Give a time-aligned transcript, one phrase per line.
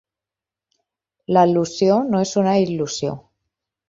[1.37, 3.13] L'al·lusió no és una il·lusió.